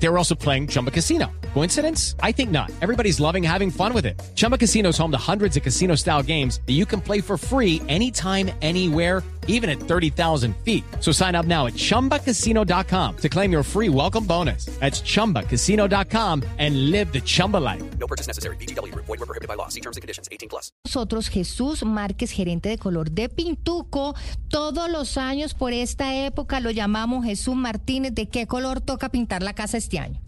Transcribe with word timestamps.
They 0.00 0.08
were 0.08 0.18
also 0.18 0.34
playing 0.34 0.68
Chumba 0.68 0.90
Casino. 0.90 1.30
Coincidence? 1.54 2.14
I 2.22 2.32
think 2.32 2.50
not. 2.50 2.70
Everybody's 2.80 3.20
loving 3.20 3.42
having 3.42 3.70
fun 3.70 3.92
with 3.92 4.06
it. 4.06 4.20
Chumba 4.34 4.56
Casino 4.58 4.90
is 4.90 4.98
home 4.98 5.10
to 5.10 5.18
hundreds 5.18 5.56
of 5.56 5.62
casino 5.62 5.96
style 5.96 6.22
games 6.22 6.60
that 6.66 6.74
you 6.74 6.86
can 6.86 7.00
play 7.00 7.20
for 7.20 7.36
free 7.36 7.82
anytime, 7.88 8.50
anywhere, 8.62 9.22
even 9.48 9.68
at 9.68 9.80
30,000 9.80 10.54
feet. 10.58 10.84
So 11.00 11.10
sign 11.10 11.34
up 11.34 11.46
now 11.46 11.66
at 11.66 11.72
chumbacasino.com 11.72 13.16
to 13.16 13.28
claim 13.28 13.50
your 13.50 13.62
free 13.62 13.88
welcome 13.88 14.24
bonus. 14.24 14.66
That's 14.78 15.00
chumbacasino.com 15.00 16.44
and 16.58 16.90
live 16.90 17.12
the 17.12 17.20
Chumba 17.20 17.56
life. 17.56 17.82
No 17.98 18.06
purchase 18.06 18.28
necessary. 18.28 18.56
BGW. 18.56 18.94
Void 18.94 19.08
were 19.08 19.26
prohibited 19.26 19.48
by 19.48 19.54
law. 19.54 19.68
See 19.68 19.80
terms 19.80 19.96
and 19.96 20.02
conditions. 20.02 20.28
18 20.30 20.48
plus. 20.48 20.70
Nosotros, 20.84 21.28
Jesús 21.28 21.82
Márquez, 21.82 22.30
gerente 22.30 22.68
de 22.68 22.78
color 22.78 23.10
de 23.10 23.30
Pintuco, 23.30 24.14
todos 24.48 24.90
los 24.90 25.16
años 25.16 25.54
por 25.54 25.72
esta 25.72 26.14
época 26.14 26.60
lo 26.60 26.70
llamamos 26.70 27.24
Jesús 27.24 27.56
Martínez. 27.56 28.14
¿De 28.14 28.28
qué 28.28 28.46
color 28.46 28.82
toca 28.82 29.08
pintar 29.08 29.42
la 29.42 29.54
casa 29.54 29.78
este 29.88 29.98
año? 29.98 30.20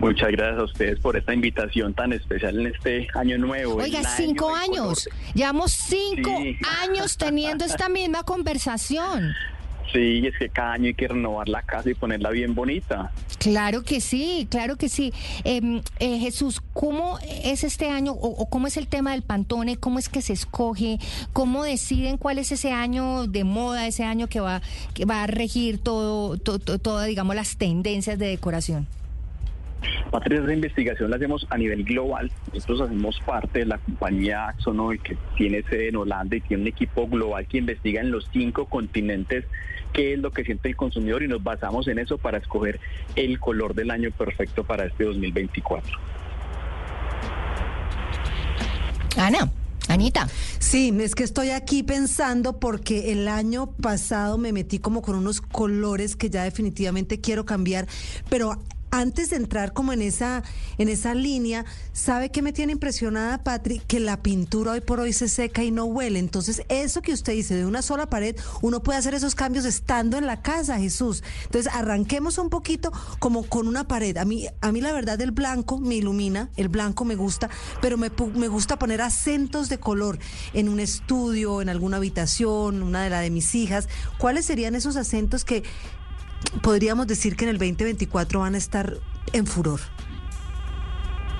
Muchas 0.00 0.30
gracias 0.30 0.58
a 0.60 0.64
ustedes 0.64 1.00
por 1.00 1.16
esta 1.16 1.34
invitación 1.34 1.92
tan 1.94 2.12
especial 2.12 2.58
en 2.60 2.66
este 2.72 3.08
año 3.14 3.36
nuevo. 3.38 3.76
Oiga, 3.76 4.02
cinco 4.16 4.54
año 4.54 4.82
años. 4.84 5.08
Llevamos 5.34 5.72
cinco 5.72 6.30
Sí. 6.40 6.56
años 6.82 7.16
teniendo 7.16 7.64
esta 7.64 7.88
misma 7.88 8.22
conversación. 8.24 9.34
Sí, 9.92 10.22
es 10.26 10.36
que 10.38 10.48
cada 10.50 10.72
año 10.74 10.86
hay 10.86 10.94
que 10.94 11.08
renovar 11.08 11.48
la 11.48 11.62
casa 11.62 11.88
y 11.90 11.94
ponerla 11.94 12.30
bien 12.30 12.54
bonita. 12.54 13.10
Claro 13.38 13.82
que 13.84 14.00
sí, 14.00 14.46
claro 14.50 14.76
que 14.76 14.88
sí. 14.88 15.12
Em, 15.44 15.80
eh, 15.98 16.18
Jesús, 16.18 16.60
¿cómo 16.74 17.18
es 17.44 17.64
este 17.64 17.88
año 17.88 18.12
o, 18.12 18.48
cómo 18.50 18.66
es 18.66 18.76
el 18.76 18.86
tema 18.86 19.12
del 19.12 19.22
Pantone? 19.22 19.76
¿Cómo 19.76 19.98
es 19.98 20.08
que 20.08 20.20
se 20.20 20.32
escoge? 20.34 20.98
¿Cómo 21.32 21.64
deciden 21.64 22.18
cuál 22.18 22.38
es 22.38 22.52
ese 22.52 22.72
año 22.72 23.26
de 23.26 23.44
moda, 23.44 23.86
ese 23.86 24.04
año 24.04 24.26
que 24.28 24.40
va, 24.40 24.60
que 24.92 25.04
va 25.06 25.22
a 25.22 25.26
regir 25.26 25.78
todo, 25.78 26.36
to- 26.36 26.58
to- 26.58 26.78
todas, 26.78 27.06
digamos, 27.06 27.34
las 27.36 27.56
tendencias 27.56 28.18
de 28.18 28.26
decoración? 28.26 28.86
Patricia, 30.10 30.42
esa 30.42 30.52
investigación 30.52 31.10
la 31.10 31.16
hacemos 31.16 31.46
a 31.50 31.58
nivel 31.58 31.84
global. 31.84 32.30
Nosotros 32.52 32.82
hacemos 32.82 33.20
parte 33.20 33.60
de 33.60 33.66
la 33.66 33.78
compañía 33.78 34.48
Axonoy, 34.48 34.98
que 34.98 35.16
tiene 35.36 35.62
sede 35.62 35.88
en 35.88 35.96
Holanda 35.96 36.36
y 36.36 36.40
tiene 36.40 36.62
un 36.62 36.68
equipo 36.68 37.06
global 37.06 37.46
que 37.46 37.58
investiga 37.58 38.00
en 38.00 38.10
los 38.10 38.28
cinco 38.32 38.66
continentes 38.66 39.44
qué 39.92 40.14
es 40.14 40.18
lo 40.18 40.30
que 40.30 40.44
siente 40.44 40.68
el 40.68 40.76
consumidor 40.76 41.22
y 41.22 41.28
nos 41.28 41.42
basamos 41.42 41.88
en 41.88 41.98
eso 41.98 42.18
para 42.18 42.38
escoger 42.38 42.80
el 43.16 43.38
color 43.40 43.74
del 43.74 43.90
año 43.90 44.10
perfecto 44.10 44.64
para 44.64 44.86
este 44.86 45.04
2024. 45.04 45.98
Ana, 49.16 49.50
Anita. 49.88 50.28
Sí, 50.58 50.94
es 51.00 51.14
que 51.14 51.24
estoy 51.24 51.50
aquí 51.50 51.82
pensando 51.82 52.60
porque 52.60 53.12
el 53.12 53.26
año 53.26 53.72
pasado 53.72 54.38
me 54.38 54.52
metí 54.52 54.78
como 54.78 55.02
con 55.02 55.16
unos 55.16 55.40
colores 55.40 56.14
que 56.14 56.30
ya 56.30 56.44
definitivamente 56.44 57.20
quiero 57.20 57.44
cambiar, 57.44 57.86
pero 58.28 58.58
antes 58.90 59.30
de 59.30 59.36
entrar 59.36 59.72
como 59.72 59.92
en 59.92 60.02
esa 60.02 60.42
en 60.78 60.88
esa 60.88 61.14
línea, 61.14 61.64
¿sabe 61.92 62.30
qué 62.30 62.42
me 62.42 62.52
tiene 62.52 62.72
impresionada, 62.72 63.38
Patri? 63.38 63.80
Que 63.80 64.00
la 64.00 64.22
pintura 64.22 64.72
hoy 64.72 64.80
por 64.80 65.00
hoy 65.00 65.12
se 65.12 65.28
seca 65.28 65.64
y 65.64 65.70
no 65.70 65.84
huele. 65.86 66.18
Entonces, 66.18 66.62
eso 66.68 67.02
que 67.02 67.12
usted 67.12 67.32
dice 67.32 67.56
de 67.56 67.66
una 67.66 67.82
sola 67.82 68.08
pared, 68.08 68.36
uno 68.62 68.82
puede 68.82 68.98
hacer 68.98 69.14
esos 69.14 69.34
cambios 69.34 69.64
estando 69.64 70.16
en 70.16 70.26
la 70.26 70.40
casa, 70.40 70.78
Jesús. 70.78 71.24
Entonces, 71.44 71.72
arranquemos 71.72 72.38
un 72.38 72.48
poquito 72.48 72.92
como 73.18 73.42
con 73.44 73.66
una 73.66 73.88
pared. 73.88 74.16
A 74.16 74.24
mí 74.24 74.46
a 74.60 74.72
mí 74.72 74.80
la 74.80 74.92
verdad 74.92 75.20
el 75.20 75.32
blanco 75.32 75.78
me 75.78 75.96
ilumina, 75.96 76.50
el 76.56 76.68
blanco 76.68 77.04
me 77.04 77.16
gusta, 77.16 77.50
pero 77.80 77.96
me, 77.96 78.10
me 78.34 78.48
gusta 78.48 78.78
poner 78.78 79.00
acentos 79.00 79.68
de 79.68 79.78
color 79.78 80.18
en 80.52 80.68
un 80.68 80.80
estudio, 80.80 81.60
en 81.60 81.68
alguna 81.68 81.96
habitación, 81.96 82.82
una 82.82 83.02
de 83.02 83.10
la 83.10 83.20
de 83.20 83.30
mis 83.30 83.54
hijas. 83.54 83.88
¿Cuáles 84.18 84.46
serían 84.46 84.74
esos 84.74 84.96
acentos 84.96 85.44
que 85.44 85.64
podríamos 86.62 87.06
decir 87.06 87.36
que 87.36 87.44
en 87.44 87.50
el 87.50 87.58
2024 87.58 88.40
van 88.40 88.54
a 88.54 88.58
estar 88.58 88.94
en 89.32 89.46
furor? 89.46 89.80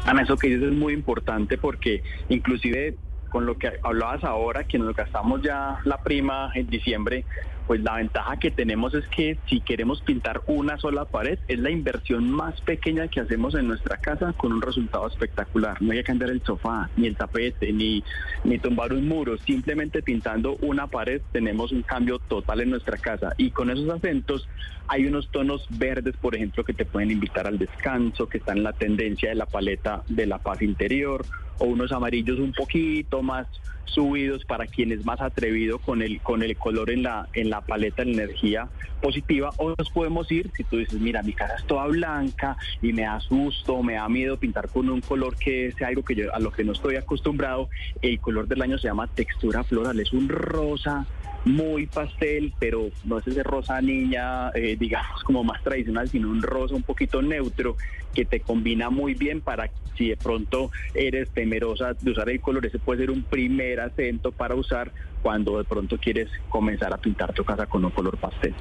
Ana, 0.04 0.22
eso 0.22 0.36
que 0.36 0.48
dices 0.48 0.72
es 0.72 0.74
muy 0.74 0.94
importante 0.94 1.58
porque 1.58 2.02
inclusive 2.28 2.96
con 3.28 3.46
lo 3.46 3.58
que 3.58 3.72
hablabas 3.82 4.24
ahora, 4.24 4.64
que 4.64 4.78
nos 4.78 4.94
gastamos 4.94 5.42
ya 5.42 5.78
la 5.84 5.98
prima 5.98 6.50
en 6.54 6.68
diciembre, 6.68 7.24
pues 7.68 7.82
la 7.82 7.96
ventaja 7.96 8.38
que 8.38 8.50
tenemos 8.50 8.94
es 8.94 9.06
que 9.08 9.38
si 9.46 9.60
queremos 9.60 10.00
pintar 10.00 10.40
una 10.46 10.78
sola 10.78 11.04
pared, 11.04 11.38
es 11.48 11.58
la 11.58 11.70
inversión 11.70 12.30
más 12.30 12.58
pequeña 12.62 13.08
que 13.08 13.20
hacemos 13.20 13.54
en 13.54 13.68
nuestra 13.68 13.98
casa 13.98 14.32
con 14.32 14.54
un 14.54 14.62
resultado 14.62 15.06
espectacular. 15.06 15.76
No 15.82 15.92
hay 15.92 15.98
que 15.98 16.04
cambiar 16.04 16.30
el 16.30 16.42
sofá, 16.42 16.88
ni 16.96 17.08
el 17.08 17.16
tapete, 17.16 17.70
ni, 17.70 18.02
ni 18.44 18.58
tumbar 18.58 18.94
un 18.94 19.06
muro. 19.06 19.36
Simplemente 19.36 20.02
pintando 20.02 20.56
una 20.62 20.86
pared 20.86 21.20
tenemos 21.30 21.70
un 21.70 21.82
cambio 21.82 22.18
total 22.18 22.62
en 22.62 22.70
nuestra 22.70 22.96
casa. 22.96 23.34
Y 23.36 23.50
con 23.50 23.68
esos 23.68 23.90
acentos 23.90 24.48
hay 24.86 25.04
unos 25.04 25.28
tonos 25.30 25.66
verdes, 25.68 26.16
por 26.16 26.34
ejemplo, 26.34 26.64
que 26.64 26.72
te 26.72 26.86
pueden 26.86 27.10
invitar 27.10 27.46
al 27.46 27.58
descanso, 27.58 28.30
que 28.30 28.38
están 28.38 28.56
en 28.56 28.64
la 28.64 28.72
tendencia 28.72 29.28
de 29.28 29.34
la 29.34 29.44
paleta 29.44 30.04
de 30.08 30.24
la 30.24 30.38
paz 30.38 30.62
interior, 30.62 31.26
o 31.58 31.66
unos 31.66 31.92
amarillos 31.92 32.38
un 32.38 32.52
poquito 32.52 33.22
más 33.22 33.46
subidos 33.84 34.44
para 34.44 34.66
quien 34.66 34.92
es 34.92 35.04
más 35.04 35.20
atrevido 35.20 35.78
con 35.78 36.02
el 36.02 36.20
con 36.20 36.42
el 36.42 36.56
color 36.56 36.90
en 36.90 37.02
la 37.02 37.28
en 37.32 37.50
la 37.50 37.62
paleta 37.62 38.04
de 38.04 38.12
energía 38.12 38.68
positiva 39.00 39.50
o 39.56 39.74
nos 39.76 39.90
podemos 39.90 40.30
ir 40.30 40.50
si 40.54 40.64
tú 40.64 40.76
dices 40.76 41.00
mira 41.00 41.22
mi 41.22 41.32
casa 41.32 41.54
es 41.56 41.64
toda 41.64 41.86
blanca 41.86 42.56
y 42.82 42.92
me 42.92 43.02
da 43.02 43.18
susto 43.20 43.82
me 43.82 43.94
da 43.94 44.08
miedo 44.08 44.36
pintar 44.36 44.68
con 44.68 44.88
un 44.90 45.00
color 45.00 45.36
que 45.36 45.72
sea 45.72 45.88
algo 45.88 46.04
que 46.04 46.14
yo 46.14 46.34
a 46.34 46.38
lo 46.38 46.50
que 46.50 46.64
no 46.64 46.72
estoy 46.72 46.96
acostumbrado 46.96 47.70
el 48.02 48.20
color 48.20 48.46
del 48.46 48.62
año 48.62 48.78
se 48.78 48.88
llama 48.88 49.06
textura 49.06 49.64
floral 49.64 49.98
es 50.00 50.12
un 50.12 50.28
rosa 50.28 51.06
muy 51.44 51.86
pastel, 51.86 52.52
pero 52.58 52.90
no 53.04 53.18
es 53.18 53.26
ese 53.26 53.42
rosa 53.42 53.80
niña, 53.80 54.50
eh, 54.50 54.76
digamos, 54.78 55.22
como 55.24 55.44
más 55.44 55.62
tradicional, 55.62 56.08
sino 56.08 56.28
un 56.28 56.42
rosa 56.42 56.74
un 56.74 56.82
poquito 56.82 57.22
neutro 57.22 57.76
que 58.14 58.24
te 58.24 58.40
combina 58.40 58.90
muy 58.90 59.14
bien 59.14 59.40
para 59.40 59.70
si 59.98 60.08
de 60.08 60.16
pronto 60.16 60.70
eres 60.94 61.28
temerosa 61.30 61.94
de 62.00 62.12
usar 62.12 62.30
el 62.30 62.40
color, 62.40 62.64
ese 62.64 62.78
puede 62.78 63.00
ser 63.00 63.10
un 63.10 63.24
primer 63.24 63.80
acento 63.80 64.30
para 64.32 64.54
usar 64.54 64.92
cuando 65.22 65.58
de 65.58 65.64
pronto 65.64 65.98
quieres 65.98 66.30
comenzar 66.48 66.94
a 66.94 66.96
pintar 66.96 67.32
tu 67.34 67.44
casa 67.44 67.66
con 67.66 67.84
un 67.84 67.90
color 67.90 68.16
pastel. 68.18 68.54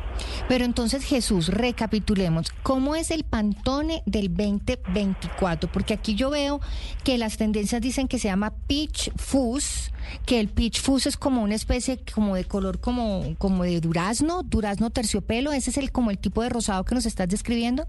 Pero 0.48 0.66
entonces, 0.66 1.04
Jesús, 1.04 1.50
recapitulemos. 1.50 2.52
¿Cómo 2.64 2.96
es 2.96 3.12
el 3.12 3.24
Pantone 3.24 4.02
del 4.08 4.34
2024? 4.34 5.72
Porque 5.72 5.94
aquí 5.94 6.16
yo 6.16 6.32
veo 6.32 6.60
que 7.04 7.20
las 7.20 7.38
tendencias 7.38 7.80
dicen 7.80 8.08
que 8.08 8.18
se 8.18 8.28
llama 8.28 8.54
Peach 8.68 9.12
Fuzz, 9.16 9.92
que 10.26 10.40
el 10.40 10.48
Peach 10.48 10.82
Fuzz 10.82 11.06
es 11.06 11.18
como 11.18 11.44
una 11.44 11.56
especie 11.56 12.00
como 12.14 12.36
de 12.36 12.46
color 12.46 12.80
como, 12.80 13.36
como 13.38 13.64
de 13.64 13.80
durazno, 13.80 14.42
durazno 14.42 14.90
terciopelo. 14.90 15.52
¿Ese 15.52 15.70
es 15.70 15.78
el 15.78 15.92
como 15.92 16.10
el 16.10 16.18
tipo 16.18 16.42
de 16.42 16.50
rosado 16.50 16.84
que 16.86 16.96
nos 16.96 17.06
estás 17.06 17.28
describiendo? 17.28 17.88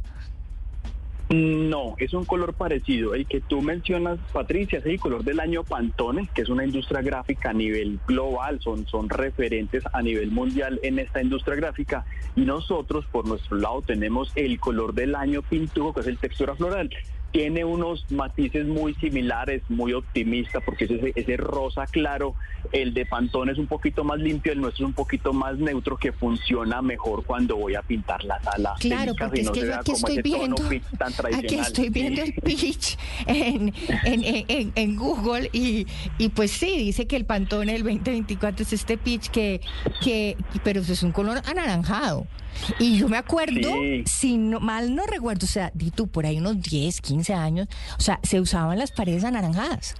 No, 1.31 1.95
es 1.99 2.15
un 2.15 2.25
color 2.25 2.55
parecido. 2.55 3.15
El 3.15 3.27
que 3.27 3.43
tú 3.43 3.61
mencionas, 3.61 4.19
Patricia, 4.33 4.79
es 4.79 4.87
el 4.87 4.99
color 4.99 5.25
del 5.25 5.41
año 5.41 5.63
Pantone, 5.63 6.29
que 6.35 6.41
es 6.41 6.49
una 6.49 6.65
industria 6.65 7.03
gráfica 7.03 7.51
a 7.51 7.53
nivel 7.53 8.01
global, 8.07 8.61
son, 8.63 8.87
son 8.87 9.11
referentes 9.11 9.85
a 9.93 10.01
nivel 10.01 10.31
mundial 10.31 10.81
en 10.83 10.99
esta 10.99 11.21
industria 11.21 11.57
gráfica. 11.57 12.07
Y 12.35 12.43
nosotros, 12.43 13.05
por 13.13 13.27
nuestro 13.27 13.59
lado, 13.59 13.83
tenemos 13.83 14.33
el 14.37 14.59
color 14.59 14.95
del 14.95 15.15
año 15.15 15.43
Pintujo, 15.43 15.93
que 15.93 16.01
es 16.01 16.07
el 16.07 16.19
textura 16.19 16.55
floral. 16.55 16.91
Tiene 17.31 17.65
unos 17.65 18.11
matices 18.11 18.67
muy 18.67 18.95
similares, 18.95 19.63
muy 19.69 19.93
optimista, 19.93 20.61
porque 20.61 20.85
es 20.87 20.91
ese, 20.93 21.13
ese 21.15 21.37
rosa 21.37 21.87
claro. 21.87 22.35
El 22.73 22.95
de 22.95 23.05
Pantone 23.07 23.53
es 23.53 23.59
un 23.59 23.67
poquito 23.67 24.03
más 24.03 24.19
limpio, 24.19 24.53
el 24.53 24.61
nuestro 24.61 24.87
es 24.87 24.89
un 24.89 24.95
poquito 24.95 25.33
más 25.33 25.59
neutro, 25.59 25.97
que 25.99 26.13
funciona 26.13 26.81
mejor 26.83 27.25
cuando 27.25 27.57
voy 27.57 27.75
a 27.75 27.83
pintar 27.83 28.25
la 28.25 28.43
sala. 28.43 28.75
de 28.81 28.89
Claro, 28.89 29.15
porque 29.19 29.39
y 29.39 29.41
es 29.41 29.47
no 29.47 29.53
que 29.53 29.61
yo 29.61 29.75
aquí 29.77 29.93
estoy 29.93 30.23
viendo, 30.23 30.57
aquí 31.35 31.55
estoy 31.57 31.89
viendo 31.91 32.23
el 32.23 32.33
pitch 32.35 32.97
en, 33.27 33.75
en, 34.05 34.25
en- 34.25 34.45
en- 34.49 34.73
en 34.75 34.97
Google 34.97 35.51
y, 35.53 35.87
y 36.19 36.31
pues 36.31 36.51
sí, 36.51 36.77
dice 36.79 37.07
que 37.07 37.17
el 37.17 37.25
Pantone 37.27 37.73
del 37.73 37.83
2024 37.85 38.63
es 38.65 38.73
este 38.73 38.97
pitch 38.99 39.29
que, 39.29 39.61
que, 40.03 40.37
pero 40.65 40.81
es 40.81 41.03
un 41.03 41.13
color 41.13 41.43
anaranjado. 41.47 42.27
Y 42.79 42.99
yo 42.99 43.09
me 43.09 43.17
acuerdo, 43.17 43.73
Sí. 43.73 44.03
si 44.07 44.37
no, 44.39 44.61
mal 44.61 44.95
no 44.95 45.05
recuerdo, 45.07 45.45
o 45.45 45.49
sea, 45.49 45.71
di 45.75 45.91
tú, 45.91 46.09
por 46.09 46.27
ahí 46.27 46.39
unos 46.39 46.61
10, 46.63 47.01
15 47.01 47.35
años, 47.35 47.69
o 47.99 48.01
sea, 48.01 48.19
se 48.23 48.41
usaban 48.41 48.79
las 48.79 48.91
paredes 48.93 49.25
anaranjadas. 49.25 49.95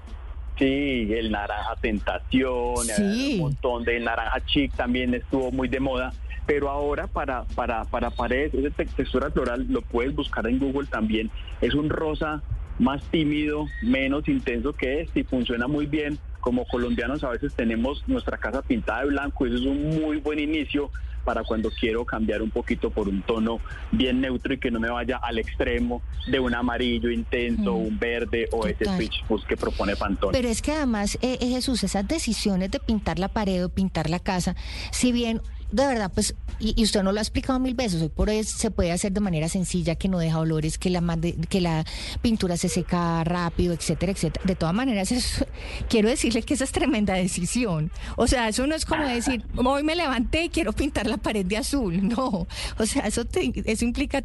Sí, 0.59 1.09
el 1.13 1.31
naranja 1.31 1.77
tentación, 1.81 2.85
Sí. 2.97 3.35
un 3.35 3.39
montón 3.41 3.85
de 3.85 4.01
naranja 4.01 4.41
chic 4.47 4.75
también 4.75 5.15
estuvo 5.15 5.53
muy 5.53 5.69
de 5.69 5.81
moda. 5.81 6.13
Pero 6.47 6.71
ahora 6.71 7.07
para, 7.07 7.45
para, 7.55 7.85
para 7.85 8.11
paredes, 8.11 8.55
esa 8.55 8.71
te- 8.75 8.87
textura 8.87 9.31
floral 9.31 9.67
lo 9.69 9.83
puedes 9.83 10.15
buscar 10.17 10.47
en 10.47 10.59
Google 10.59 10.89
también. 10.89 11.31
Es 11.61 11.75
un 11.75 11.91
rosa 11.91 12.43
más 12.79 13.03
tímido, 13.11 13.67
menos 13.83 14.27
intenso 14.29 14.73
que 14.73 15.03
este 15.03 15.21
y 15.21 15.25
funciona 15.25 15.69
muy 15.69 15.85
bien. 15.87 16.19
Como 16.41 16.65
colombianos 16.67 17.23
a 17.23 17.29
veces 17.29 17.53
tenemos 17.55 18.03
nuestra 18.07 18.39
casa 18.39 18.63
pintada 18.63 19.01
de 19.03 19.09
blanco 19.09 19.47
y 19.47 19.51
eso 19.51 19.59
es 19.59 19.67
un 19.67 20.01
muy 20.01 20.17
buen 20.17 20.39
inicio 20.39 20.91
para 21.29 21.45
cuando 21.45 21.71
quiero 21.71 22.07
cambiar 22.07 22.41
un 22.41 22.49
poquito 22.49 22.89
por 22.89 23.07
un 23.07 23.21
tono 23.21 23.61
bien 23.93 24.19
neutro 24.23 24.55
y 24.55 24.59
que 24.59 24.71
no 24.71 24.81
me 24.81 24.89
vaya 24.89 25.19
al 25.19 25.39
extremo 25.39 26.01
de 26.27 26.41
un 26.41 26.55
amarillo 26.55 27.11
intenso, 27.11 27.75
Mm. 27.75 27.87
un 27.89 27.99
verde 27.99 28.49
o 28.51 28.67
ese 28.67 28.85
Total. 28.85 28.99
pitch 28.99 29.25
fuzz 29.27 29.45
que 29.45 29.55
propone 29.55 29.95
Pantone. 29.95 30.33
Pero 30.33 30.49
es 30.49 30.63
que 30.63 30.73
además, 30.73 31.19
eh, 31.21 31.37
eh, 31.43 31.49
Jesús, 31.49 31.85
esas 31.85 32.09
decisiones 32.09 32.71
de 32.71 32.81
pintar 32.81 33.19
la 33.19 33.29
pared 33.29 33.63
o 33.63 33.69
pintar 33.69 34.09
la 34.09 34.21
casa, 34.21 34.57
si 34.91 35.13
bien 35.13 35.43
de 35.71 35.87
verdad, 35.87 36.11
pues, 36.15 36.35
y, 36.61 36.75
y 36.81 36.85
usted 36.85 37.03
no 37.03 37.13
lo 37.13 37.19
ha 37.19 37.23
explicado 37.23 37.59
mil 37.59 37.75
veces, 37.75 38.01
hoy 38.03 38.09
por 38.09 38.29
hoy 38.31 38.43
se 38.45 38.71
puede 38.71 38.91
hacer 38.93 39.13
de 39.13 39.21
manera 39.21 39.49
sencilla, 39.49 39.95
que 39.95 40.09
no 40.09 40.19
deja 40.19 40.39
olores, 40.41 40.79
que 40.79 40.91
la, 40.91 41.03
que 41.49 41.61
la 41.61 41.85
pintura 42.23 42.57
se 42.57 42.69
seca 42.69 43.23
rápido, 43.25 43.75
etcétera, 43.75 44.13
etcétera. 44.13 44.45
De 44.47 44.55
todas 44.57 44.75
maneras, 44.75 45.13
eso- 45.13 45.47
quiero 45.89 46.09
decirle 46.09 46.43
que 46.43 46.55
esa 46.55 46.65
es 46.65 46.73
tremenda 46.73 47.15
decisión. 47.15 47.91
O 48.17 48.27
sea, 48.27 48.49
eso 48.49 48.67
no 48.67 48.75
es 48.75 48.85
como 48.85 49.07
decir, 49.07 49.45
hoy 49.57 49.83
me 49.83 49.95
levanté 49.95 50.45
y 50.45 50.49
quiero 50.49 50.73
pintar 50.73 51.07
la 51.07 51.17
pared 51.19 51.45
de 51.47 51.57
azul. 51.59 52.09
No, 52.09 52.47
o 52.79 52.87
sea, 52.87 53.03
eso, 53.07 53.25
te- 53.27 53.53
eso 53.67 53.85
implica 53.85 54.25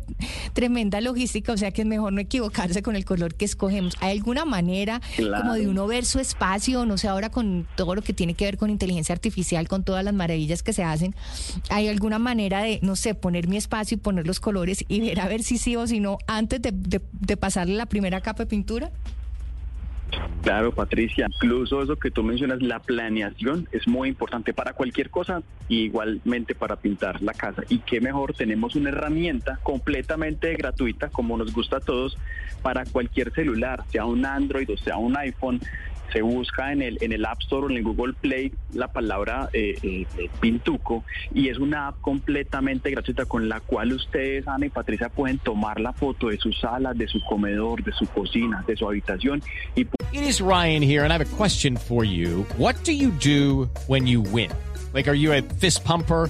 tremenda 0.53 1.01
logística, 1.01 1.51
o 1.51 1.57
sea 1.57 1.71
que 1.71 1.81
es 1.81 1.87
mejor 1.87 2.13
no 2.13 2.21
equivocarse 2.21 2.81
con 2.81 2.95
el 2.95 3.05
color 3.05 3.35
que 3.35 3.45
escogemos. 3.45 3.95
¿Hay 3.99 4.11
alguna 4.17 4.45
manera 4.45 5.01
como 5.41 5.53
de 5.53 5.67
uno 5.67 5.85
ver 5.87 6.05
su 6.05 6.19
espacio, 6.19 6.85
no 6.85 6.97
sé, 6.97 7.07
ahora 7.07 7.29
con 7.29 7.67
todo 7.75 7.95
lo 7.95 8.01
que 8.01 8.13
tiene 8.13 8.33
que 8.33 8.45
ver 8.45 8.57
con 8.57 8.69
inteligencia 8.69 9.13
artificial, 9.13 9.67
con 9.67 9.83
todas 9.83 10.03
las 10.03 10.13
maravillas 10.13 10.63
que 10.63 10.73
se 10.73 10.83
hacen, 10.83 11.15
¿hay 11.69 11.87
alguna 11.87 12.19
manera 12.19 12.63
de, 12.63 12.79
no 12.81 12.95
sé, 12.95 13.15
poner 13.15 13.47
mi 13.47 13.57
espacio 13.57 13.95
y 13.95 13.99
poner 13.99 14.27
los 14.27 14.39
colores 14.39 14.85
y 14.87 15.01
ver 15.01 15.19
a 15.19 15.27
ver 15.27 15.43
si 15.43 15.57
sí 15.57 15.75
o 15.75 15.87
si 15.87 15.99
no 15.99 16.17
antes 16.27 16.61
de, 16.61 17.37
pasarle 17.37 17.75
la 17.75 17.85
primera 17.85 18.21
capa 18.21 18.43
de 18.43 18.49
pintura? 18.49 18.91
Claro, 20.43 20.71
Patricia, 20.71 21.27
incluso 21.33 21.81
eso 21.81 21.95
que 21.95 22.11
tú 22.11 22.21
mencionas, 22.21 22.61
la 22.61 22.79
planeación 22.79 23.67
es 23.71 23.87
muy 23.87 24.09
importante 24.09 24.53
para 24.53 24.73
cualquier 24.73 25.09
cosa 25.09 25.41
y 25.67 25.85
igualmente 25.85 26.53
para 26.53 26.75
pintar 26.75 27.21
la 27.23 27.33
casa. 27.33 27.63
Y 27.69 27.79
qué 27.79 27.99
mejor, 27.99 28.33
tenemos 28.33 28.75
una 28.75 28.89
herramienta 28.89 29.59
completamente 29.63 30.53
gratuita, 30.55 31.09
como 31.09 31.37
nos 31.37 31.51
gusta 31.53 31.77
a 31.77 31.79
todos, 31.79 32.17
para 32.61 32.85
cualquier 32.85 33.33
celular, 33.33 33.83
sea 33.89 34.05
un 34.05 34.25
Android 34.25 34.69
o 34.69 34.77
sea 34.77 34.97
un 34.97 35.17
iPhone. 35.17 35.59
Se 36.13 36.21
busca 36.21 36.71
en 36.71 36.81
el, 36.81 36.97
en 37.01 37.11
el 37.11 37.25
App 37.25 37.41
Store 37.41 37.65
o 37.65 37.69
en 37.69 37.77
el 37.77 37.83
Google 37.83 38.13
Play 38.13 38.53
la 38.73 38.87
palabra 38.87 39.49
eh, 39.51 39.75
eh, 39.81 40.05
eh, 40.17 40.29
Pintuco 40.39 41.03
y 41.33 41.49
es 41.49 41.57
una 41.57 41.87
app 41.87 42.01
completamente 42.01 42.91
gratuita 42.91 43.25
con 43.25 43.49
la 43.49 43.59
cual 43.59 43.93
ustedes, 43.93 44.47
Ana 44.47 44.67
y 44.67 44.69
Patricia, 44.69 45.09
pueden 45.09 45.39
tomar 45.39 45.79
la 45.79 45.91
foto 45.91 46.29
de 46.29 46.37
su 46.37 46.53
sala, 46.53 46.93
de 46.93 47.07
su 47.07 47.19
comedor, 47.27 47.83
de 47.83 47.91
su 47.93 48.05
cocina, 48.05 48.63
de 48.67 48.75
su 48.75 48.87
habitación 48.87 49.41
y 49.75 49.87
It 50.13 50.21
is 50.21 50.41
Ryan 50.41 50.83
here, 50.83 51.03
and 51.03 51.11
I 51.11 51.17
have 51.17 51.21
a 51.21 51.35
question 51.37 51.75
for 51.75 52.03
you. 52.03 52.45
What 52.57 52.75
do 52.83 52.91
you 52.91 53.09
do 53.09 53.67
when 53.87 54.05
you 54.05 54.21
win? 54.21 54.51
Like, 54.93 55.07
are 55.07 55.15
you 55.15 55.33
a 55.33 55.41
fist 55.41 55.83
pumper? 55.83 56.29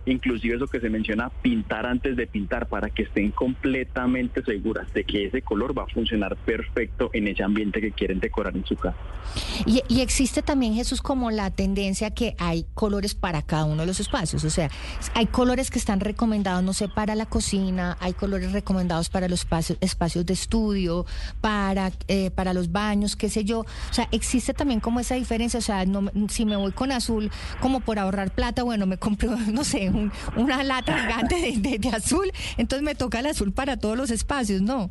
inclusive 0.05 0.55
eso 0.55 0.67
que 0.67 0.79
se 0.79 0.89
menciona 0.89 1.29
pintar 1.29 1.85
antes 1.85 2.15
de 2.15 2.27
pintar 2.27 2.67
para 2.67 2.89
que 2.89 3.03
estén 3.03 3.31
completamente 3.31 4.43
seguras 4.43 4.91
de 4.93 5.03
que 5.03 5.25
ese 5.25 5.41
color 5.41 5.77
va 5.77 5.83
a 5.83 5.87
funcionar 5.87 6.35
perfecto 6.37 7.09
en 7.13 7.27
ese 7.27 7.43
ambiente 7.43 7.81
que 7.81 7.91
quieren 7.91 8.19
decorar 8.19 8.55
en 8.55 8.65
su 8.65 8.75
casa. 8.75 8.97
Y, 9.65 10.01
existe 10.01 10.41
también, 10.41 10.73
Jesús, 10.73 11.01
como 11.01 11.31
la 11.31 11.51
tendencia 11.51 12.11
que 12.11 12.35
hay 12.39 12.65
colores 12.73 13.15
para 13.15 13.41
cada 13.41 13.65
uno 13.65 13.81
de 13.81 13.87
los 13.87 13.99
espacios. 13.99 14.43
O 14.43 14.49
sea, 14.49 14.69
hay 15.13 15.27
colores 15.27 15.69
que 15.69 15.79
están 15.79 15.99
recomendados, 15.99 16.63
no 16.63 16.73
sé, 16.73 16.89
para 16.89 17.15
la 17.15 17.25
cocina, 17.25 17.97
hay 17.99 18.13
colores 18.13 18.51
recomendados 18.51 19.09
para 19.09 19.27
los 19.27 19.41
espacios, 19.41 19.77
espacios 19.81 20.25
de 20.25 20.33
estudio, 20.33 21.05
para, 21.39 21.91
eh, 22.07 22.31
para 22.31 22.53
los 22.53 22.71
baños, 22.71 23.15
qué 23.15 23.29
sé 23.29 23.45
yo. 23.45 23.59
O 23.59 23.93
sea, 23.93 24.07
existe 24.11 24.53
también 24.53 24.79
como 24.79 24.99
esa 24.99 25.15
diferencia. 25.15 25.59
O 25.59 25.63
sea, 25.63 25.85
no, 25.85 26.11
si 26.29 26.45
me 26.45 26.55
voy 26.55 26.71
con 26.71 26.91
azul, 26.91 27.31
como 27.59 27.79
por 27.79 27.99
ahorrar 27.99 28.31
plata, 28.31 28.63
bueno, 28.63 28.85
me 28.85 28.97
compro, 28.97 29.35
no 29.53 29.63
sé, 29.63 29.90
un- 29.93 30.11
una 30.35 30.63
lata 30.63 30.97
gigante 30.97 31.35
de, 31.35 31.57
de- 31.57 31.79
de 31.79 31.89
azul, 31.89 32.31
entonces 32.57 32.83
me 32.83 32.95
toca 32.95 33.19
el 33.19 33.25
azul 33.27 33.51
para 33.51 33.77
todos 33.77 33.97
los 33.97 34.09
espacios, 34.11 34.61
¿no? 34.61 34.89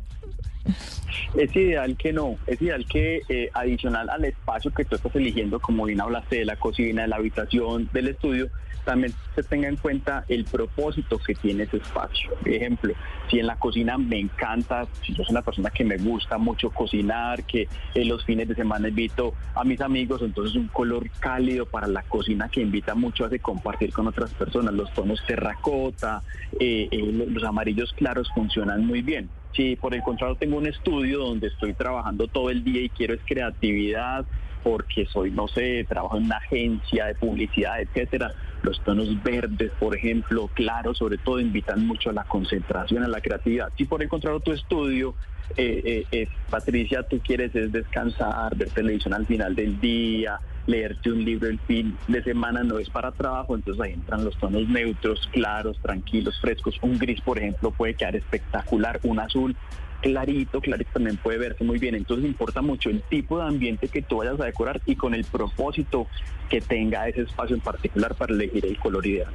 Es 1.35 1.55
ideal 1.55 1.97
que 1.97 2.13
no, 2.13 2.37
es 2.47 2.61
ideal 2.61 2.85
que 2.87 3.21
eh, 3.29 3.49
adicional 3.53 4.09
al 4.09 4.23
espacio 4.25 4.71
que 4.71 4.85
tú 4.85 4.95
estás 4.95 5.15
eligiendo, 5.15 5.59
como 5.59 5.85
bien 5.85 5.99
hablaste 6.01 6.37
de 6.37 6.45
la 6.45 6.55
cocina, 6.55 7.01
de 7.03 7.07
la 7.07 7.15
habitación, 7.17 7.89
del 7.93 8.09
estudio, 8.09 8.49
también 8.85 9.13
se 9.35 9.43
tenga 9.43 9.67
en 9.67 9.75
cuenta 9.77 10.25
el 10.27 10.45
propósito 10.45 11.17
que 11.19 11.35
tiene 11.35 11.63
ese 11.63 11.77
espacio. 11.77 12.31
Por 12.39 12.49
ejemplo, 12.49 12.93
si 13.29 13.39
en 13.39 13.47
la 13.47 13.55
cocina 13.55 13.97
me 13.97 14.19
encanta, 14.19 14.87
si 15.05 15.13
yo 15.13 15.23
soy 15.23 15.33
una 15.33 15.41
persona 15.41 15.69
que 15.69 15.83
me 15.83 15.97
gusta 15.97 16.37
mucho 16.37 16.69
cocinar, 16.71 17.43
que 17.43 17.67
en 17.93 18.07
los 18.09 18.23
fines 18.25 18.47
de 18.47 18.55
semana 18.55 18.89
invito 18.89 19.33
a 19.55 19.63
mis 19.63 19.81
amigos, 19.81 20.21
entonces 20.21 20.55
un 20.55 20.67
color 20.67 21.09
cálido 21.19 21.65
para 21.65 21.87
la 21.87 22.03
cocina 22.03 22.49
que 22.49 22.61
invita 22.61 22.95
mucho 22.95 23.25
a 23.25 23.29
compartir 23.41 23.93
con 23.93 24.07
otras 24.07 24.33
personas, 24.33 24.73
los 24.73 24.91
tonos 24.93 25.21
terracota, 25.25 26.23
eh, 26.59 26.87
eh, 26.91 27.11
lo- 27.11 27.25
los 27.27 27.43
amarillos 27.43 27.93
claros 27.93 28.29
funcionan 28.33 28.85
muy 28.85 29.01
bien. 29.01 29.29
Si 29.55 29.75
por 29.75 29.93
el 29.93 30.01
contrario 30.01 30.35
tengo 30.37 30.57
un 30.57 30.67
estudio 30.67 31.19
donde 31.19 31.47
estoy 31.47 31.73
trabajando 31.73 32.27
todo 32.27 32.49
el 32.49 32.63
día 32.63 32.81
y 32.81 32.89
quiero 32.89 33.13
es 33.13 33.21
creatividad, 33.25 34.25
porque 34.63 35.07
soy, 35.07 35.31
no 35.31 35.47
sé, 35.47 35.85
trabajo 35.89 36.17
en 36.17 36.25
una 36.25 36.37
agencia 36.37 37.05
de 37.07 37.15
publicidad, 37.15 37.81
etcétera. 37.81 38.31
Los 38.63 38.79
tonos 38.83 39.21
verdes, 39.23 39.71
por 39.79 39.95
ejemplo, 39.95 40.49
claros, 40.53 40.97
sobre 40.97 41.17
todo 41.17 41.39
invitan 41.39 41.85
mucho 41.85 42.09
a 42.09 42.13
la 42.13 42.23
concentración, 42.23 43.03
a 43.03 43.07
la 43.07 43.21
creatividad. 43.21 43.69
Si 43.77 43.85
por 43.85 44.01
el 44.01 44.09
contrario 44.09 44.39
tu 44.39 44.51
estudio, 44.51 45.15
eh, 45.57 45.81
eh, 45.83 46.05
eh, 46.11 46.27
Patricia, 46.49 47.03
tú 47.03 47.19
quieres 47.19 47.55
es 47.55 47.71
descansar, 47.71 48.55
ver 48.55 48.69
televisión 48.69 49.13
al 49.13 49.25
final 49.25 49.55
del 49.55 49.79
día, 49.79 50.39
leerte 50.67 51.11
un 51.11 51.25
libro 51.25 51.49
el 51.49 51.59
fin 51.59 51.97
de 52.07 52.23
semana, 52.23 52.63
no 52.63 52.79
es 52.79 52.89
para 52.89 53.11
trabajo, 53.11 53.55
entonces 53.55 53.81
ahí 53.81 53.93
entran 53.93 54.23
los 54.23 54.37
tonos 54.37 54.67
neutros, 54.69 55.27
claros, 55.31 55.77
tranquilos, 55.81 56.39
frescos. 56.39 56.77
Un 56.81 56.97
gris, 56.97 57.19
por 57.21 57.39
ejemplo, 57.39 57.71
puede 57.71 57.95
quedar 57.95 58.15
espectacular, 58.15 58.99
un 59.03 59.19
azul 59.19 59.55
clarito, 60.01 60.59
clarito 60.59 60.91
también 60.93 61.17
puede 61.17 61.37
verse 61.37 61.63
muy 61.63 61.79
bien. 61.79 61.95
Entonces 61.95 62.25
importa 62.25 62.61
mucho 62.61 62.89
el 62.89 63.01
tipo 63.03 63.37
de 63.39 63.45
ambiente 63.47 63.87
que 63.87 64.01
tú 64.01 64.17
vayas 64.17 64.39
a 64.39 64.45
decorar 64.45 64.81
y 64.85 64.95
con 64.95 65.13
el 65.13 65.23
propósito 65.23 66.07
que 66.49 66.59
tenga 66.59 67.07
ese 67.07 67.21
espacio 67.21 67.55
en 67.55 67.61
particular 67.61 68.15
para 68.15 68.33
elegir 68.33 68.65
el 68.65 68.77
color 68.77 69.05
ideal. 69.07 69.33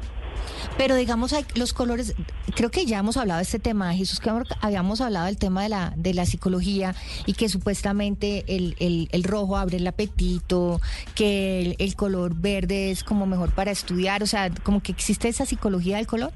Pero 0.77 0.97
digamos, 0.97 1.35
los 1.55 1.73
colores, 1.73 2.15
creo 2.55 2.71
que 2.71 2.85
ya 2.85 2.99
hemos 2.99 3.17
hablado 3.17 3.39
de 3.39 3.45
este 3.45 3.59
tema, 3.59 3.95
Jesús, 3.95 4.21
que 4.21 4.31
habíamos 4.61 5.01
hablado 5.01 5.27
del 5.27 5.39
tema 5.39 5.63
de 5.63 5.71
la, 5.71 5.95
de 5.97 6.13
la 6.13 6.27
psicología 6.27 6.95
y 7.25 7.33
que 7.33 7.49
supuestamente 7.49 8.45
el, 8.47 8.77
el, 8.79 9.09
el 9.13 9.25
rojo 9.25 9.57
abre 9.57 9.79
el 9.79 9.87
apetito, 9.87 10.81
que 11.15 11.63
el, 11.63 11.77
el 11.79 11.97
color 11.97 12.35
verde 12.35 12.91
es 12.91 13.05
como 13.05 13.27
mejor 13.27 13.53
para 13.53 13.71
estudiar, 13.71 14.23
o 14.23 14.27
sea, 14.27 14.51
como 14.63 14.83
que 14.83 14.93
existe 14.93 15.29
esa 15.29 15.47
psicología 15.47 15.97
del 15.97 16.07
color. 16.07 16.33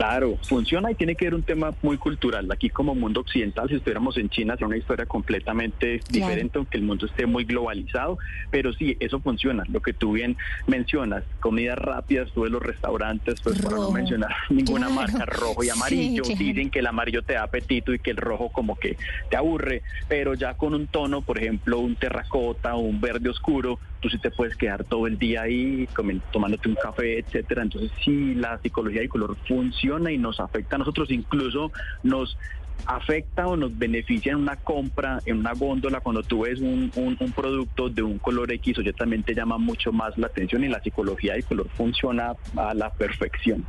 Claro, 0.00 0.38
funciona 0.48 0.90
y 0.90 0.94
tiene 0.94 1.14
que 1.14 1.26
ver 1.26 1.34
un 1.34 1.42
tema 1.42 1.74
muy 1.82 1.98
cultural. 1.98 2.50
Aquí 2.50 2.70
como 2.70 2.94
mundo 2.94 3.20
occidental, 3.20 3.68
si 3.68 3.74
estuviéramos 3.74 4.16
en 4.16 4.30
China, 4.30 4.54
sería 4.54 4.68
una 4.68 4.78
historia 4.78 5.04
completamente 5.04 6.00
diferente, 6.08 6.56
aunque 6.56 6.78
el 6.78 6.84
mundo 6.84 7.04
esté 7.04 7.26
muy 7.26 7.44
globalizado. 7.44 8.16
Pero 8.50 8.72
sí, 8.72 8.96
eso 8.98 9.20
funciona. 9.20 9.62
Lo 9.68 9.80
que 9.82 9.92
tú 9.92 10.12
bien 10.12 10.38
mencionas, 10.66 11.22
comidas 11.40 11.76
rápidas, 11.76 12.30
tú 12.32 12.40
ves 12.44 12.50
los 12.50 12.62
restaurantes, 12.62 13.42
pues 13.42 13.60
para 13.60 13.76
no 13.76 13.82
Rojo. 13.82 13.92
mencionar 13.92 14.30
ninguna 14.48 14.86
Claro. 14.86 14.94
marca, 14.94 15.26
rojo 15.26 15.62
y 15.62 15.66
Sí, 15.66 15.72
amarillo. 15.72 16.22
claro. 16.22 16.38
Dicen 16.38 16.70
que 16.70 16.78
el 16.78 16.86
amarillo 16.86 17.20
te 17.22 17.34
da 17.34 17.42
apetito 17.42 17.92
y 17.92 17.98
que 17.98 18.10
el 18.12 18.16
rojo 18.16 18.48
como 18.50 18.76
que 18.76 18.96
te 19.28 19.36
aburre. 19.36 19.82
Pero 20.08 20.32
ya 20.32 20.54
con 20.54 20.72
un 20.72 20.86
tono, 20.86 21.20
por 21.20 21.36
ejemplo, 21.36 21.78
un 21.78 21.94
terracota 21.94 22.74
o 22.74 22.78
un 22.78 23.02
verde 23.02 23.28
oscuro, 23.28 23.78
tú 24.00 24.08
sí 24.08 24.18
te 24.18 24.30
puedes 24.30 24.56
quedar 24.56 24.84
todo 24.84 25.06
el 25.06 25.18
día 25.18 25.42
ahí 25.42 25.88
tomándote 26.32 26.68
un 26.68 26.74
café, 26.74 27.18
etcétera. 27.18 27.62
Entonces 27.62 27.92
sí, 28.04 28.34
la 28.34 28.58
psicología 28.58 29.00
del 29.00 29.08
color 29.08 29.36
funciona 29.46 30.10
y 30.10 30.18
nos 30.18 30.40
afecta 30.40 30.76
a 30.76 30.78
nosotros, 30.80 31.10
incluso 31.10 31.70
nos 32.02 32.36
afecta 32.86 33.46
o 33.46 33.56
nos 33.56 33.76
beneficia 33.78 34.32
en 34.32 34.38
una 34.38 34.56
compra, 34.56 35.20
en 35.26 35.38
una 35.38 35.52
góndola, 35.54 36.00
cuando 36.00 36.22
tú 36.22 36.42
ves 36.42 36.60
un, 36.60 36.90
un- 36.96 37.16
un 37.18 37.32
producto 37.32 37.88
de 37.88 38.02
un 38.02 38.18
color 38.18 38.50
X 38.52 38.78
o 38.78 38.82
ya 38.82 38.92
también 38.92 39.22
te 39.22 39.34
llama 39.34 39.58
mucho 39.58 39.92
más 39.92 40.16
la 40.18 40.26
atención 40.28 40.64
y 40.64 40.68
la 40.68 40.80
psicología 40.82 41.34
del 41.34 41.44
color 41.44 41.68
funciona 41.76 42.34
a 42.56 42.74
la 42.74 42.90
perfección. 42.92 43.64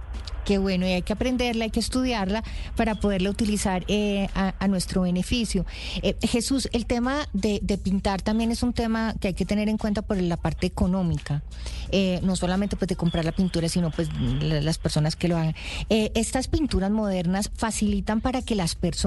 Qué 0.46 0.58
bueno, 0.58 0.88
y 0.88 0.90
hay 0.94 1.02
que 1.04 1.14
aprenderla, 1.14 1.66
hay 1.66 1.70
que 1.70 1.80
estudiarla 1.80 2.44
para 2.76 2.96
poderla 2.96 3.30
utilizar 3.30 3.84
eh, 3.88 4.28
a, 4.34 4.68
nuestro 4.68 5.04
beneficio. 5.04 5.68
Eh, 6.02 6.16
Jesús, 6.24 6.68
el 6.74 6.88
tema 6.88 7.28
de, 7.32 7.60
de 7.62 7.78
pintar 7.78 8.24
también 8.24 8.50
es 8.52 8.64
un 8.64 8.74
tema 8.74 9.14
que 9.22 9.28
hay 9.30 9.34
que 9.36 9.46
tener 9.46 9.70
en 9.70 9.78
cuenta 9.78 10.02
por 10.02 10.20
la 10.20 10.38
parte 10.38 10.66
económica. 10.66 11.44
eh, 11.92 12.20
no 12.24 12.36
solamente 12.36 12.76
pues 12.76 12.88
de 12.90 12.96
comprar 12.96 13.24
la 13.24 13.34
pintura, 13.34 13.70
sino 13.70 13.92
pues 13.92 14.10
las 14.42 14.80
personas 14.80 15.16
que 15.16 15.28
lo 15.28 15.38
hagan. 15.38 15.54
Eh, 15.90 16.12
estas 16.16 16.48
pinturas 16.48 16.90
modernas 16.90 17.52
facilitan 17.54 18.20
para 18.20 18.42
que 18.42 18.56
las 18.56 18.74
personas 18.74 19.01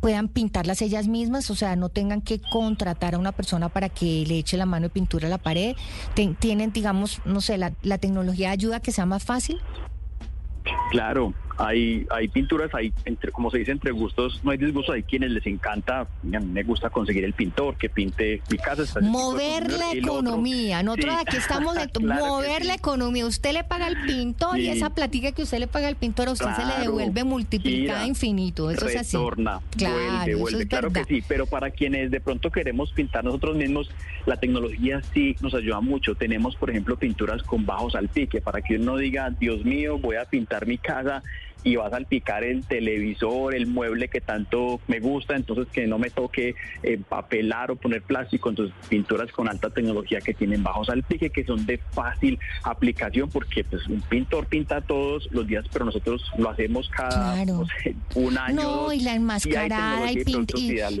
puedan 0.00 0.28
pintarlas 0.28 0.82
ellas 0.82 1.08
mismas, 1.08 1.50
o 1.50 1.54
sea, 1.54 1.76
no 1.76 1.88
tengan 1.88 2.20
que 2.20 2.40
contratar 2.40 3.14
a 3.14 3.18
una 3.18 3.32
persona 3.32 3.68
para 3.68 3.88
que 3.88 4.24
le 4.26 4.38
eche 4.38 4.56
la 4.56 4.66
mano 4.66 4.84
de 4.84 4.90
pintura 4.90 5.28
a 5.28 5.30
la 5.30 5.38
pared. 5.38 5.76
tienen, 6.38 6.72
digamos, 6.72 7.20
no 7.24 7.40
sé, 7.40 7.58
la, 7.58 7.70
tecnología 7.98 8.50
ayuda 8.50 8.80
que 8.80 8.92
sea 8.92 9.06
más 9.06 9.24
fácil. 9.24 9.60
Claro, 10.90 11.34
hay, 11.58 12.06
hay 12.10 12.28
pinturas, 12.28 12.72
hay, 12.72 12.92
entre, 13.04 13.32
como 13.32 13.50
se 13.50 13.58
dice, 13.58 13.72
entre 13.72 13.90
gustos, 13.90 14.40
no 14.44 14.52
hay 14.52 14.58
disgustos, 14.58 14.94
hay 14.94 15.02
quienes 15.02 15.32
les 15.32 15.44
encanta, 15.46 16.02
a 16.02 16.06
mí 16.22 16.46
me 16.46 16.62
gusta 16.62 16.88
conseguir 16.88 17.24
el 17.24 17.32
pintor 17.32 17.76
que 17.76 17.88
pinte 17.88 18.40
mi 18.48 18.58
casa. 18.58 19.00
Mover 19.00 19.72
la 19.72 19.92
economía, 19.92 20.82
nosotros 20.84 21.16
aquí 21.20 21.36
estamos 21.36 21.74
de 21.74 21.88
mover 22.00 22.64
la 22.64 22.74
economía, 22.74 23.26
usted 23.26 23.52
le 23.52 23.64
paga 23.64 23.86
al 23.86 24.00
pintor 24.02 24.58
y 24.58 24.68
esa 24.68 24.90
platica 24.90 25.32
que 25.32 25.42
usted 25.42 25.58
le 25.58 25.66
paga 25.66 25.88
al 25.88 25.96
pintor 25.96 26.28
a 26.28 26.32
usted 26.32 26.54
se 26.54 26.64
le 26.64 26.84
devuelve 26.84 27.24
multiplicada 27.24 28.06
infinito, 28.06 28.70
eso 28.70 28.86
es 28.86 28.96
así. 28.96 29.18
Claro, 29.76 30.38
vuelve, 30.38 30.68
claro 30.68 30.92
que 30.92 31.04
sí, 31.04 31.22
pero 31.26 31.46
para 31.46 31.70
quienes 31.70 32.10
de 32.10 32.20
pronto 32.20 32.50
queremos 32.50 32.92
pintar 32.92 33.24
nosotros 33.24 33.56
mismos, 33.56 33.90
la 34.26 34.36
tecnología 34.36 35.02
sí 35.12 35.34
nos 35.40 35.54
ayuda 35.54 35.80
mucho. 35.80 36.14
Tenemos, 36.14 36.54
por 36.56 36.70
ejemplo, 36.70 36.96
pinturas 36.96 37.42
con 37.42 37.66
bajos 37.66 37.94
al 37.94 38.08
pique, 38.08 38.40
para 38.40 38.60
que 38.60 38.76
uno 38.76 38.96
diga, 38.96 39.30
Dios 39.30 39.64
mío, 39.64 39.98
voy 39.98 40.16
a 40.16 40.24
pintar 40.24 40.66
mi 40.66 40.78
casa 40.78 41.22
y 41.64 41.76
va 41.76 41.86
a 41.86 41.90
salpicar 41.90 42.44
el 42.44 42.64
televisor, 42.64 43.54
el 43.54 43.66
mueble 43.66 44.08
que 44.08 44.20
tanto 44.20 44.80
me 44.86 45.00
gusta, 45.00 45.36
entonces 45.36 45.66
que 45.72 45.86
no 45.86 45.98
me 45.98 46.10
toque 46.10 46.54
empapelar 46.82 47.70
o 47.70 47.76
poner 47.76 48.02
plástico, 48.02 48.48
entonces 48.48 48.74
pinturas 48.88 49.30
con 49.32 49.48
alta 49.48 49.70
tecnología 49.70 50.20
que 50.20 50.34
tienen 50.34 50.62
bajo 50.62 50.84
salpique, 50.84 51.30
que 51.30 51.44
son 51.44 51.66
de 51.66 51.78
fácil 51.92 52.38
aplicación, 52.64 53.28
porque 53.28 53.64
pues 53.64 53.86
un 53.88 54.00
pintor 54.02 54.46
pinta 54.46 54.80
todos 54.80 55.28
los 55.32 55.46
días, 55.46 55.64
pero 55.72 55.84
nosotros 55.84 56.22
lo 56.36 56.50
hacemos 56.50 56.88
cada 56.88 57.44
un 58.14 58.38
año. 58.38 58.54
No, 58.54 58.92
y 58.92 59.00
la 59.00 59.14
enmascarada, 59.14 60.12
y, 60.12 60.24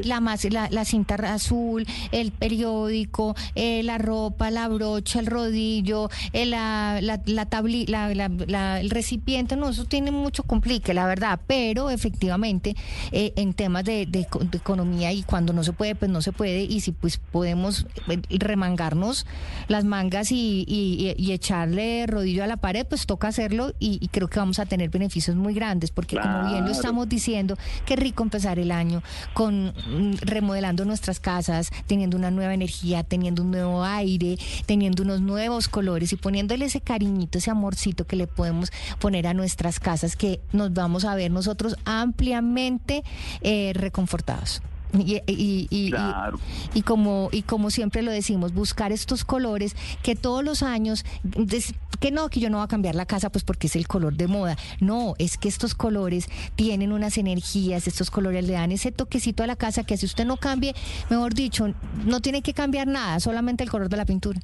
la, 0.04 0.20
la, 0.20 0.68
la, 0.70 0.84
cinta 0.84 1.14
azul, 1.14 1.86
el 2.12 2.32
periódico, 2.32 3.34
eh, 3.54 3.82
la 3.82 3.98
ropa, 3.98 4.50
la 4.50 4.68
brocha, 4.68 5.20
el 5.20 5.26
rodillo, 5.26 6.10
eh, 6.32 6.46
la, 6.46 7.00
la, 7.00 7.20
la, 7.26 8.80
el 8.80 8.90
recipiente, 8.90 9.56
no, 9.56 9.70
eso 9.70 9.84
tiene 9.84 10.10
mucho 10.10 10.42
complique, 10.48 10.94
la 10.94 11.06
verdad, 11.06 11.38
pero 11.46 11.90
efectivamente 11.90 12.74
eh, 13.12 13.32
en 13.36 13.52
temas 13.52 13.84
de, 13.84 14.08
economía 14.52 15.12
y 15.12 15.22
cuando 15.22 15.52
no 15.52 15.62
se 15.62 15.72
puede, 15.72 15.94
pues 15.94 16.10
no 16.10 16.22
se 16.22 16.32
puede, 16.32 16.62
y 16.62 16.80
si 16.80 16.90
pues 16.90 17.18
podemos 17.18 17.86
eh, 18.08 18.20
remangarnos 18.30 19.26
las 19.68 19.84
mangas 19.84 20.32
y, 20.32 21.14
echarle 21.28 22.06
rodillo 22.06 22.42
a 22.42 22.46
la 22.46 22.56
pared, 22.56 22.86
pues 22.86 23.06
toca 23.06 23.28
hacerlo 23.28 23.74
y, 23.78 24.08
creo 24.08 24.28
que 24.28 24.40
vamos 24.40 24.58
a 24.58 24.66
tener 24.66 24.88
beneficios 24.88 25.36
muy 25.36 25.54
grandes, 25.54 25.90
porque 25.90 26.16
como 26.16 26.48
bien 26.48 26.64
lo 26.64 26.72
estamos 26.72 27.08
diciendo, 27.08 27.56
qué 27.84 27.94
rico 27.94 28.22
empezar 28.22 28.58
el 28.58 28.72
año 28.72 29.02
con 29.34 29.66
mm, 29.66 30.16
remodelando 30.22 30.86
nuestras 30.86 31.20
casas, 31.20 31.70
teniendo 31.86 32.16
una 32.16 32.30
nueva 32.30 32.54
energía, 32.54 33.04
teniendo 33.04 33.42
un 33.42 33.50
nuevo 33.50 33.84
aire, 33.84 34.38
teniendo 34.64 35.02
unos 35.02 35.20
nuevos 35.20 35.68
colores 35.68 36.12
y 36.14 36.16
poniéndole 36.16 36.64
ese 36.64 36.80
cariñito, 36.80 37.36
ese 37.36 37.50
amorcito 37.50 38.06
que 38.06 38.16
le 38.16 38.26
podemos 38.26 38.72
poner 38.98 39.26
a 39.26 39.34
nuestras 39.34 39.78
casas 39.78 40.16
que 40.16 40.37
nos 40.52 40.72
vamos 40.72 41.04
a 41.04 41.14
ver 41.14 41.30
nosotros 41.30 41.76
ampliamente 41.84 43.02
eh, 43.42 43.72
reconfortados. 43.74 44.62
Y, 44.94 45.20
y, 45.26 46.82
como 46.82 47.28
y 47.30 47.42
como 47.42 47.70
siempre 47.70 48.00
lo 48.00 48.10
decimos 48.10 48.54
buscar 48.54 48.90
estos 48.90 49.22
colores 49.22 49.76
que 50.02 50.16
todos 50.16 50.42
los 50.42 50.62
años 50.62 51.04
que 52.00 52.10
no 52.10 52.30
que 52.30 52.40
yo 52.40 52.48
no 52.48 52.56
voy 52.56 52.64
a 52.64 52.68
cambiar 52.68 52.94
la 52.94 53.04
casa 53.04 53.28
pues 53.28 53.44
porque 53.44 53.66
es 53.66 53.76
el 53.76 53.86
color 53.86 54.16
de 54.16 54.28
moda. 54.28 54.56
No 54.80 55.14
es 55.18 55.36
que 55.36 55.48
estos 55.48 55.74
colores 55.74 56.28
tienen 56.56 56.92
unas 56.92 57.18
energías 57.18 57.86
estos 57.86 58.10
colores 58.10 58.46
le 58.46 58.54
dan 58.54 58.72
ese 58.72 58.90
toquecito 58.90 59.42
a 59.42 59.46
la 59.46 59.56
casa 59.56 59.84
que 59.84 59.98
si 59.98 60.06
usted 60.06 60.24
no 60.24 60.38
cambie 60.38 60.74
mejor 61.10 61.34
dicho 61.34 61.66
no 62.06 62.20
tiene 62.20 62.40
que 62.40 62.54
cambiar 62.54 62.86
nada 62.86 63.20
solamente 63.20 63.64
el 63.64 63.70
color 63.70 63.90
de 63.90 63.96
la 63.98 64.06
pintura 64.06 64.40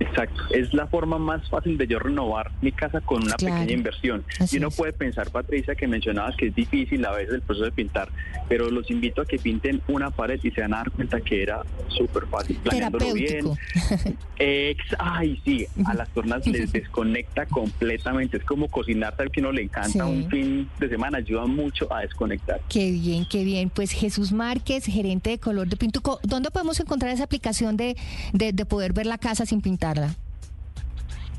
Exacto, 0.00 0.42
es 0.54 0.72
la 0.72 0.86
forma 0.86 1.18
más 1.18 1.46
fácil 1.50 1.76
de 1.76 1.86
yo 1.86 1.98
renovar 1.98 2.50
mi 2.62 2.72
casa 2.72 3.02
con 3.02 3.22
una 3.22 3.36
pequeña 3.36 3.72
inversión. 3.72 4.24
y 4.50 4.56
uno 4.56 4.70
puede 4.70 4.94
pensar, 4.94 5.30
Patricia, 5.30 5.74
que 5.74 5.86
mencionabas 5.86 6.36
que 6.36 6.46
es 6.46 6.54
difícil 6.54 7.04
a 7.04 7.12
veces 7.12 7.34
el 7.34 7.42
proceso 7.42 7.66
de 7.66 7.72
pintar, 7.72 8.08
pero 8.48 8.70
los 8.70 8.90
invito 8.90 9.20
a 9.20 9.26
que 9.26 9.38
pinten 9.38 9.82
una 9.88 10.10
pared 10.10 10.40
y 10.42 10.50
se 10.52 10.62
van 10.62 10.72
a 10.72 10.78
dar 10.78 10.90
cuenta 10.90 11.20
que 11.20 11.42
era 11.42 11.62
súper 11.88 12.26
fácil, 12.26 12.56
planeándolo 12.56 13.12
bien. 13.12 13.46
ay, 14.98 15.40
sí, 15.44 15.66
a 15.84 15.92
las 15.92 16.08
personas 16.08 16.46
les 16.46 16.72
desconecta 16.72 17.44
completamente. 17.44 18.38
Es 18.38 18.44
como 18.44 18.68
cocinar, 18.68 19.16
tal 19.16 19.30
que 19.30 19.40
uno 19.40 19.52
le 19.52 19.62
encanta 19.62 20.06
un 20.06 20.30
fin 20.30 20.68
de 20.78 20.88
semana, 20.88 21.18
ayuda 21.18 21.44
mucho 21.44 21.92
a 21.92 22.00
desconectar. 22.00 22.58
Qué 22.70 22.90
bien, 22.90 23.26
qué 23.26 23.44
bien. 23.44 23.68
Pues 23.68 23.90
Jesús 23.90 24.32
Márquez, 24.32 24.86
gerente 24.86 25.28
de 25.28 25.38
color 25.38 25.68
de 25.68 25.76
Pintuco, 25.76 26.20
¿dónde 26.22 26.50
podemos 26.50 26.80
encontrar 26.80 27.12
esa 27.12 27.24
aplicación 27.24 27.76
de, 27.76 27.96
de 28.32 28.64
poder 28.64 28.94
ver 28.94 29.04
la 29.04 29.18
casa 29.18 29.44
sin 29.44 29.60
pintar? 29.60 29.89
escucharla. 29.90 30.29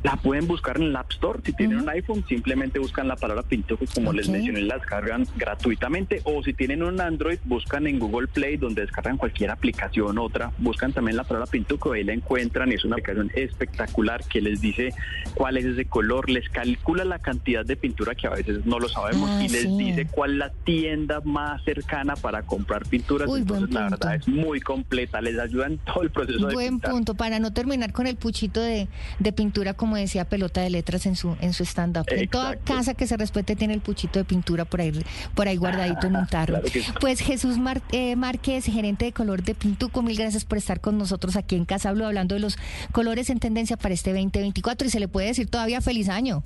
La 0.03 0.15
pueden 0.15 0.48
buscar 0.48 0.77
en 0.77 0.84
el 0.84 0.96
App 0.96 1.12
Store. 1.12 1.39
Si 1.46 1.53
tienen 1.53 1.79
un 1.79 1.89
iPhone, 1.89 2.25
simplemente 2.27 2.79
buscan 2.79 3.08
la 3.08 3.15
palabra 3.15 3.43
Pintuco, 3.43 3.86
como 3.93 4.12
les 4.12 4.29
mencioné, 4.29 4.62
la 4.62 4.75
descargan 4.75 5.27
gratuitamente. 5.36 6.22
O 6.24 6.41
si 6.41 6.53
tienen 6.53 6.81
un 6.81 7.00
Android, 7.00 7.38
buscan 7.46 7.86
en 7.86 8.00
Google 8.00 8.27
Play, 8.27 8.58
donde 8.58 8.81
descargan 8.81 9.17
cualquier 9.17 9.51
aplicación, 9.51 10.17
otra. 10.17 10.51
Buscan 10.58 10.91
también 10.91 11.17
la 11.17 11.24
palabra 11.24 11.50
Pintuco, 11.50 11.93
ahí 11.93 12.03
la 12.03 12.13
encuentran. 12.13 12.72
Es 12.72 12.84
una 12.84 12.96
aplicación 12.96 13.31
espectacular 13.36 14.24
que 14.24 14.41
les 14.41 14.60
dice 14.60 14.93
cuál 15.36 15.58
es 15.58 15.65
ese 15.65 15.86
color, 15.86 16.29
les 16.29 16.50
calcula 16.50 17.05
la 17.05 17.20
cantidad 17.20 17.63
de 17.63 17.75
pintura 17.75 18.15
que 18.15 18.27
a 18.27 18.31
veces 18.31 18.65
no 18.65 18.79
lo 18.79 18.89
sabemos 18.89 19.29
ah, 19.29 19.43
y 19.43 19.50
les 19.50 19.77
dice 19.77 20.08
cuál 20.10 20.34
es 20.34 20.38
la 20.38 20.50
tienda 20.50 21.22
más 21.24 21.63
cercana 21.63 22.15
para 22.15 22.41
comprar 22.41 22.88
pinturas. 22.88 23.29
Entonces, 23.34 23.72
la 23.72 23.89
verdad 23.89 24.15
es 24.15 24.27
muy 24.27 24.62
completa, 24.62 25.22
les 25.22 25.38
ayuda 25.38 25.67
en 25.67 25.77
todo 25.79 26.01
el 26.01 26.10
proceso 26.10 26.48
de 26.48 26.53
Buen 26.53 26.79
punto, 26.79 27.13
para 27.13 27.39
no 27.39 27.53
terminar 27.53 27.91
con 27.93 28.08
el 28.08 28.15
puchito 28.15 28.62
de, 28.62 28.88
de 29.20 29.31
pintura 29.31 29.74
como 29.74 29.90
como 29.91 30.00
decía 30.00 30.24
Pelota 30.24 30.62
de 30.62 30.69
Letras 30.69 31.05
en 31.05 31.17
su 31.17 31.36
en 31.41 31.51
su 31.51 31.63
stand-up. 31.63 32.05
En 32.07 32.29
toda 32.29 32.55
casa 32.55 32.93
que 32.93 33.05
se 33.07 33.17
respete 33.17 33.57
tiene 33.57 33.74
el 33.74 33.81
puchito 33.81 34.19
de 34.19 34.24
pintura 34.24 34.63
por 34.63 34.79
ahí, 34.79 34.93
por 35.36 35.50
ahí 35.50 35.57
guardadito 35.57 36.07
en 36.07 36.15
un 36.15 36.27
tarro. 36.27 36.62
Pues 37.01 37.19
Jesús 37.19 37.57
eh, 37.91 38.15
Márquez, 38.15 38.63
gerente 38.67 39.03
de 39.03 39.12
color 39.12 39.43
de 39.43 39.53
Pintuco, 39.53 40.01
mil 40.01 40.17
gracias 40.17 40.45
por 40.45 40.57
estar 40.57 40.79
con 40.79 40.98
nosotros 40.98 41.36
aquí 41.36 41.57
en 41.57 41.65
Casa 41.65 41.91
Blue 41.91 42.05
hablando 42.05 42.36
de 42.36 42.39
los 42.39 42.57
colores 42.93 43.29
en 43.29 43.39
tendencia 43.39 43.75
para 43.75 43.93
este 43.93 44.13
2024 44.13 44.88
y 44.88 44.89
se 44.89 45.01
le 45.01 45.10
puede 45.10 45.27
decir 45.27 45.50
todavía 45.50 45.81
feliz 45.81 46.07
año. 46.07 46.41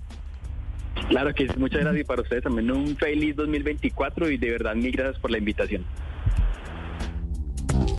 Claro 1.09 1.31
que 1.35 1.47
sí, 1.47 1.53
muchas 1.59 1.81
gracias 1.81 2.07
para 2.07 2.23
ustedes 2.23 2.41
también. 2.41 2.71
Un 2.71 2.97
feliz 2.97 3.35
2024 3.35 4.31
y 4.31 4.37
de 4.37 4.49
verdad 4.49 4.73
mil 4.73 4.91
gracias 4.91 5.19
por 5.19 5.29
la 5.29 5.37
invitación. 5.37 5.85